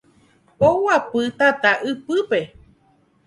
[0.67, 2.39] Aguapy tata ypýpe